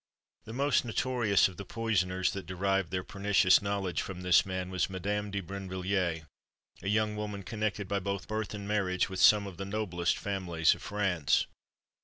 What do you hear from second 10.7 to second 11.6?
of France.